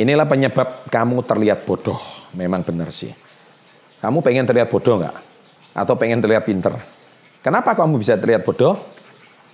[0.00, 2.00] inilah penyebab kamu terlihat bodoh.
[2.32, 3.12] Memang benar sih.
[4.00, 5.16] Kamu pengen terlihat bodoh nggak?
[5.76, 6.72] Atau pengen terlihat pinter?
[7.44, 8.80] Kenapa kamu bisa terlihat bodoh?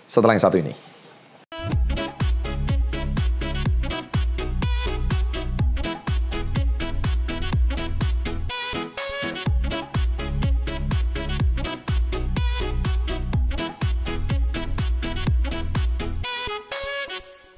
[0.06, 0.74] Setelah yang satu ini.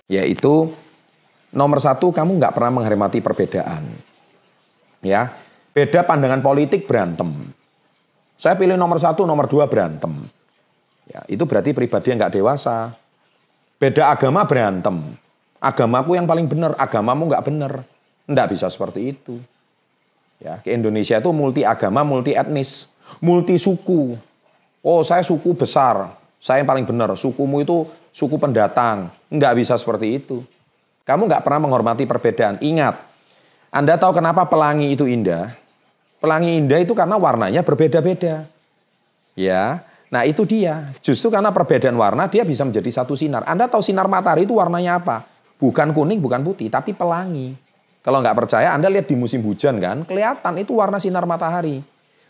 [0.08, 0.72] Yaitu
[1.52, 3.84] nomor satu kamu nggak pernah menghormati perbedaan.
[5.04, 5.30] Ya,
[5.72, 7.54] beda pandangan politik berantem.
[8.38, 10.26] Saya pilih nomor satu, nomor dua berantem.
[11.08, 12.94] Ya, itu berarti pribadi yang nggak dewasa.
[13.78, 15.14] Beda agama berantem.
[15.58, 17.72] Agamaku yang paling benar, agamamu nggak benar.
[18.28, 19.42] Nggak bisa seperti itu.
[20.38, 22.86] Ya, ke Indonesia itu multi agama, multi etnis,
[23.18, 24.14] multi suku.
[24.82, 27.10] Oh, saya suku besar, saya yang paling benar.
[27.18, 29.10] Sukumu itu suku pendatang.
[29.26, 30.46] Nggak bisa seperti itu.
[31.08, 32.60] Kamu nggak pernah menghormati perbedaan.
[32.60, 33.00] Ingat,
[33.72, 35.56] Anda tahu kenapa pelangi itu indah?
[36.20, 38.44] Pelangi indah itu karena warnanya berbeda-beda.
[39.32, 39.80] Ya,
[40.12, 40.92] nah itu dia.
[41.00, 43.40] Justru karena perbedaan warna dia bisa menjadi satu sinar.
[43.48, 45.24] Anda tahu sinar matahari itu warnanya apa?
[45.56, 47.56] Bukan kuning, bukan putih, tapi pelangi.
[48.04, 51.80] Kalau nggak percaya, Anda lihat di musim hujan kan, kelihatan itu warna sinar matahari.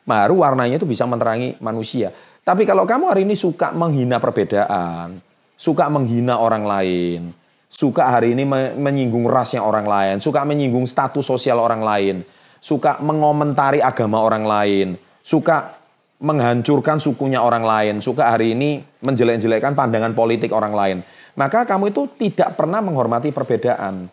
[0.07, 2.15] Baru warnanya itu bisa menerangi manusia.
[2.47, 5.19] Tapi kalau kamu hari ini suka menghina perbedaan,
[5.59, 7.21] suka menghina orang lain,
[7.69, 12.17] suka hari ini menyinggung rasnya orang lain, suka menyinggung status sosial orang lain,
[12.59, 14.89] suka mengomentari agama orang lain,
[15.21, 15.79] suka
[16.19, 20.99] menghancurkan sukunya orang lain, suka hari ini menjelek-jelekkan pandangan politik orang lain,
[21.39, 24.11] maka kamu itu tidak pernah menghormati perbedaan.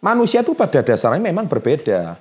[0.00, 2.16] Manusia itu pada dasarnya memang berbeda.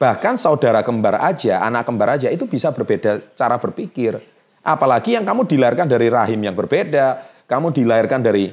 [0.00, 4.16] Bahkan saudara kembar aja, anak kembar aja itu bisa berbeda cara berpikir.
[4.60, 8.52] Apalagi yang kamu dilahirkan dari rahim yang berbeda, kamu dilahirkan dari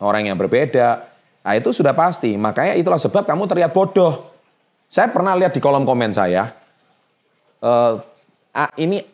[0.00, 1.06] orang yang berbeda.
[1.40, 2.34] Nah itu sudah pasti.
[2.36, 4.32] Makanya itulah sebab kamu terlihat bodoh.
[4.90, 6.50] Saya pernah lihat di kolom komen saya.
[7.60, 8.00] Uh,
[8.80, 9.04] ini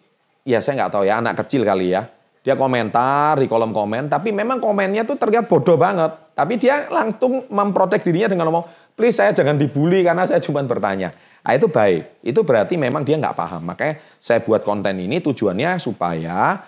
[0.47, 2.09] ya saya nggak tahu ya anak kecil kali ya.
[2.47, 6.15] Dia komentar di kolom komen, tapi memang komennya tuh terlihat bodoh banget.
[6.31, 11.10] Tapi dia langsung memprotek dirinya dengan ngomong, please saya jangan dibully karena saya cuma bertanya.
[11.43, 12.22] Nah, itu baik.
[12.22, 13.66] Itu berarti memang dia nggak paham.
[13.66, 16.62] Makanya saya buat konten ini tujuannya supaya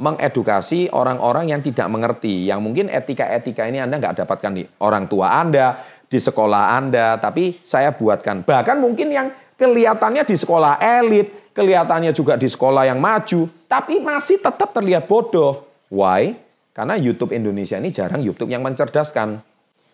[0.00, 5.36] mengedukasi orang-orang yang tidak mengerti, yang mungkin etika-etika ini Anda nggak dapatkan di orang tua
[5.36, 8.48] Anda, di sekolah Anda, tapi saya buatkan.
[8.48, 9.28] Bahkan mungkin yang
[9.60, 15.68] kelihatannya di sekolah elit, kelihatannya juga di sekolah yang maju, tapi masih tetap terlihat bodoh.
[15.92, 16.32] Why?
[16.72, 19.44] Karena YouTube Indonesia ini jarang YouTube yang mencerdaskan.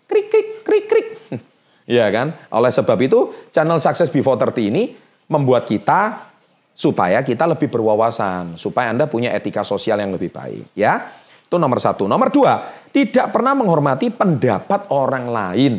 [0.07, 1.09] Krik, krik, krik, krik.
[1.87, 2.35] Iya kan?
[2.51, 4.91] Oleh sebab itu, channel Success Before 30 ini
[5.31, 6.35] membuat kita
[6.77, 10.77] supaya kita lebih berwawasan, supaya Anda punya etika sosial yang lebih baik.
[10.77, 11.17] Ya,
[11.49, 12.05] itu nomor satu.
[12.05, 15.75] Nomor dua, tidak pernah menghormati pendapat orang lain.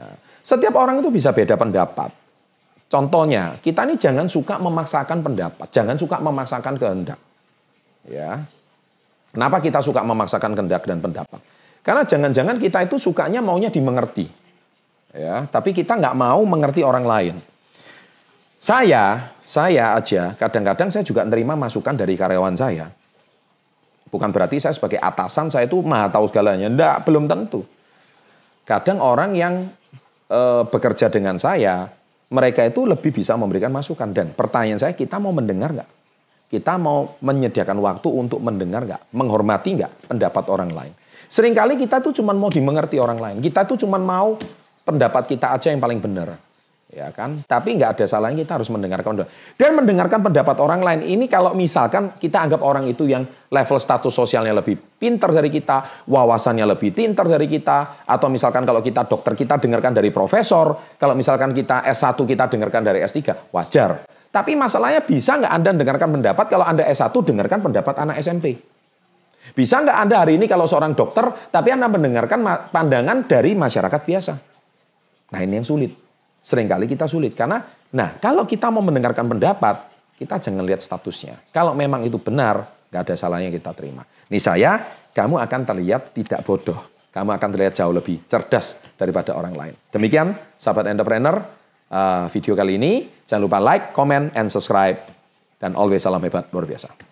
[0.00, 2.08] Nah, setiap orang itu bisa beda pendapat.
[2.88, 7.20] Contohnya, kita ini jangan suka memaksakan pendapat, jangan suka memaksakan kehendak.
[8.08, 8.48] Ya,
[9.28, 11.36] kenapa kita suka memaksakan kehendak dan pendapat?
[11.84, 14.24] Karena jangan-jangan kita itu sukanya maunya dimengerti.
[15.12, 17.36] Ya, tapi kita nggak mau mengerti orang lain.
[18.56, 22.92] Saya, saya aja kadang-kadang saya juga menerima masukan dari karyawan saya.
[24.12, 26.68] Bukan berarti saya sebagai atasan saya itu maha tahu segalanya.
[26.68, 27.64] Enggak, belum tentu.
[28.68, 29.72] Kadang orang yang
[30.28, 31.88] e, bekerja dengan saya,
[32.28, 34.12] mereka itu lebih bisa memberikan masukan.
[34.12, 35.90] Dan pertanyaan saya, kita mau mendengar nggak?
[36.48, 39.12] Kita mau menyediakan waktu untuk mendengar nggak?
[39.12, 40.92] Menghormati nggak pendapat orang lain?
[41.28, 43.36] Seringkali kita tuh cuma mau dimengerti orang lain.
[43.44, 44.36] Kita tuh cuma mau
[44.88, 46.47] pendapat kita aja yang paling benar
[46.88, 47.44] ya kan?
[47.44, 51.00] Tapi nggak ada salahnya kita harus mendengarkan dan mendengarkan pendapat orang lain.
[51.04, 56.04] Ini kalau misalkan kita anggap orang itu yang level status sosialnya lebih pintar dari kita,
[56.08, 61.12] wawasannya lebih pintar dari kita, atau misalkan kalau kita dokter kita dengarkan dari profesor, kalau
[61.12, 64.08] misalkan kita S1 kita dengarkan dari S3, wajar.
[64.28, 68.60] Tapi masalahnya bisa nggak Anda dengarkan pendapat kalau Anda S1 dengarkan pendapat anak SMP?
[69.56, 74.32] Bisa nggak Anda hari ini kalau seorang dokter, tapi Anda mendengarkan pandangan dari masyarakat biasa?
[75.28, 76.07] Nah ini yang sulit
[76.42, 77.36] sering kali kita sulit.
[77.36, 77.60] Karena,
[77.92, 79.88] nah kalau kita mau mendengarkan pendapat,
[80.18, 81.38] kita jangan lihat statusnya.
[81.54, 84.02] Kalau memang itu benar, nggak ada salahnya kita terima.
[84.28, 84.82] Ini saya,
[85.14, 86.78] kamu akan terlihat tidak bodoh.
[87.08, 89.74] Kamu akan terlihat jauh lebih cerdas daripada orang lain.
[89.90, 91.40] Demikian, sahabat entrepreneur,
[91.90, 93.08] uh, video kali ini.
[93.24, 95.00] Jangan lupa like, comment, and subscribe.
[95.58, 97.07] Dan always salam hebat luar biasa.